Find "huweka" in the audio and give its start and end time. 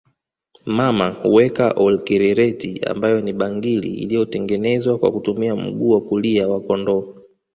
1.09-1.71